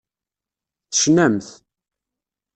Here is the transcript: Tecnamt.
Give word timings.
Tecnamt. 0.91 1.47